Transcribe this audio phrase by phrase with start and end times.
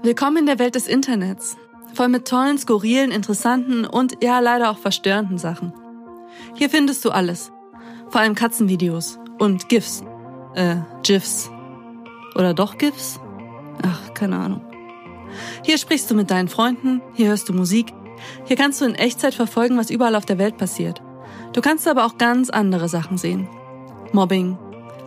[0.00, 1.56] Willkommen in der Welt des Internets.
[1.92, 5.72] Voll mit tollen, skurrilen, interessanten und ja leider auch verstörenden Sachen.
[6.54, 7.50] Hier findest du alles.
[8.08, 10.04] Vor allem Katzenvideos und GIFs.
[10.54, 11.50] Äh, GIFs.
[12.36, 13.18] Oder doch GIFs?
[13.82, 14.60] Ach, keine Ahnung.
[15.64, 17.92] Hier sprichst du mit deinen Freunden, hier hörst du Musik,
[18.44, 21.02] hier kannst du in Echtzeit verfolgen, was überall auf der Welt passiert.
[21.52, 23.48] Du kannst aber auch ganz andere Sachen sehen.
[24.12, 24.56] Mobbing,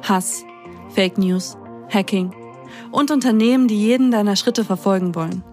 [0.04, 0.44] Hass,
[0.94, 1.58] Fake News,
[1.90, 2.34] Hacking
[2.92, 5.44] und Unternehmen, die jeden deiner Schritte verfolgen wollen.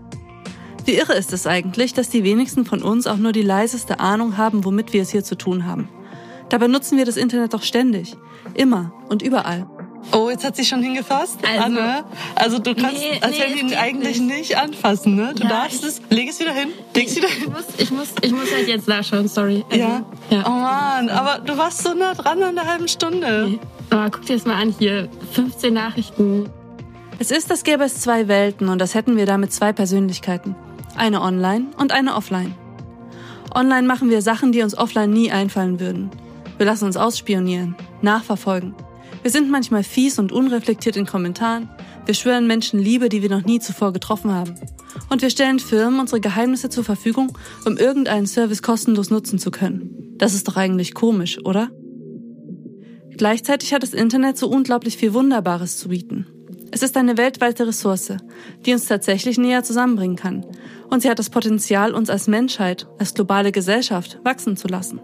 [0.84, 4.38] Wie irre ist es eigentlich, dass die wenigsten von uns auch nur die leiseste Ahnung
[4.38, 5.88] haben, womit wir es hier zu tun haben.
[6.48, 8.16] Dabei nutzen wir das Internet doch ständig,
[8.54, 9.66] immer und überall.
[10.12, 12.04] Oh, jetzt hat sie schon hingefasst, also, Anne.
[12.34, 14.38] Also du kannst nee, das nee, Handy eigentlich nicht.
[14.38, 14.58] nicht.
[14.58, 15.34] anfassen, ne?
[15.34, 16.00] Du ja, darfst es.
[16.08, 16.70] Leg es wieder hin.
[16.94, 17.42] Leg es wieder hin.
[17.42, 19.28] Ich muss, ich muss, ich muss halt jetzt nachschauen.
[19.28, 19.64] Sorry.
[19.70, 20.06] Also, ja.
[20.30, 20.44] ja.
[20.46, 23.48] Oh man, aber du warst so nah dran an der halben Stunde.
[23.50, 23.58] Nee.
[23.90, 25.10] Aber guck dir das mal an hier.
[25.32, 26.48] 15 Nachrichten.
[27.20, 30.54] Es ist, als gäbe es zwei Welten und das hätten wir damit zwei Persönlichkeiten.
[30.96, 32.54] Eine online und eine offline.
[33.52, 36.10] Online machen wir Sachen, die uns offline nie einfallen würden.
[36.58, 38.74] Wir lassen uns ausspionieren, nachverfolgen.
[39.22, 41.68] Wir sind manchmal fies und unreflektiert in Kommentaren.
[42.06, 44.54] Wir schwören Menschen Liebe, die wir noch nie zuvor getroffen haben.
[45.10, 50.14] Und wir stellen Firmen unsere Geheimnisse zur Verfügung, um irgendeinen Service kostenlos nutzen zu können.
[50.18, 51.68] Das ist doch eigentlich komisch, oder?
[53.16, 56.26] Gleichzeitig hat das Internet so unglaublich viel Wunderbares zu bieten.
[56.70, 58.12] Es ist eine weltweite Ressource,
[58.66, 60.44] die uns tatsächlich näher zusammenbringen kann.
[60.90, 65.00] Und sie hat das Potenzial, uns als Menschheit, als globale Gesellschaft wachsen zu lassen.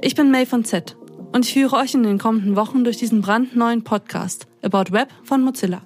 [0.00, 0.96] Ich bin May von Z
[1.32, 5.42] und ich führe euch in den kommenden Wochen durch diesen brandneuen Podcast About Web von
[5.42, 5.82] Mozilla.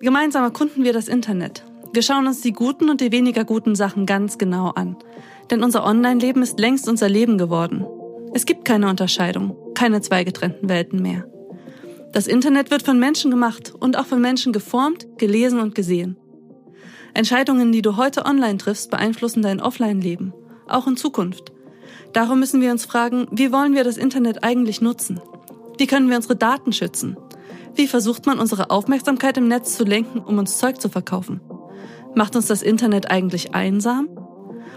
[0.00, 1.64] Gemeinsam erkunden wir das Internet.
[1.92, 4.96] Wir schauen uns die guten und die weniger guten Sachen ganz genau an.
[5.50, 7.84] Denn unser Online-Leben ist längst unser Leben geworden.
[8.32, 11.26] Es gibt keine Unterscheidung, keine zwei getrennten Welten mehr.
[12.12, 16.16] Das Internet wird von Menschen gemacht und auch von Menschen geformt, gelesen und gesehen.
[17.14, 20.32] Entscheidungen, die du heute online triffst, beeinflussen dein Offline-Leben,
[20.68, 21.52] auch in Zukunft.
[22.12, 25.20] Darum müssen wir uns fragen, wie wollen wir das Internet eigentlich nutzen?
[25.78, 27.16] Wie können wir unsere Daten schützen?
[27.74, 31.40] Wie versucht man unsere Aufmerksamkeit im Netz zu lenken, um uns Zeug zu verkaufen?
[32.14, 34.08] Macht uns das Internet eigentlich einsam?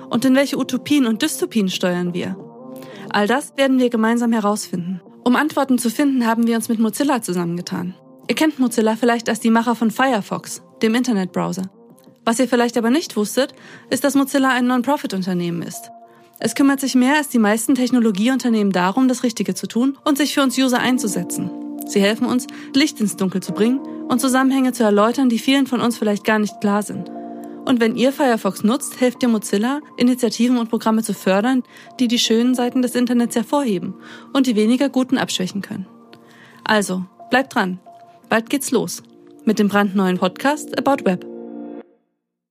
[0.09, 2.37] Und in welche Utopien und Dystopien steuern wir?
[3.09, 5.01] All das werden wir gemeinsam herausfinden.
[5.23, 7.95] Um Antworten zu finden, haben wir uns mit Mozilla zusammengetan.
[8.27, 11.69] Ihr kennt Mozilla vielleicht als die Macher von Firefox, dem Internetbrowser.
[12.25, 13.53] Was ihr vielleicht aber nicht wusstet,
[13.89, 15.91] ist, dass Mozilla ein Non-Profit-Unternehmen ist.
[16.39, 20.33] Es kümmert sich mehr als die meisten Technologieunternehmen darum, das Richtige zu tun und sich
[20.33, 21.51] für uns User einzusetzen.
[21.87, 25.79] Sie helfen uns, Licht ins Dunkel zu bringen und Zusammenhänge zu erläutern, die vielen von
[25.79, 27.12] uns vielleicht gar nicht klar sind.
[27.65, 31.63] Und wenn ihr Firefox nutzt, helft ihr Mozilla, Initiativen und Programme zu fördern,
[31.99, 33.95] die die schönen Seiten des Internets hervorheben
[34.33, 35.87] und die weniger guten abschwächen können.
[36.63, 37.79] Also, bleibt dran.
[38.29, 39.03] Bald geht's los
[39.45, 41.32] mit dem brandneuen Podcast About Web.